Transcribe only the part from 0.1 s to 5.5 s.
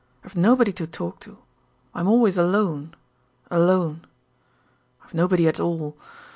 I've nobody to talk to. I'm always alone, alone; I've nobody